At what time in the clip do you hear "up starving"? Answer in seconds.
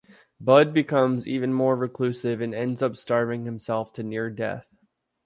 2.81-3.45